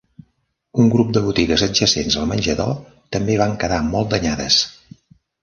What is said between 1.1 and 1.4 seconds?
de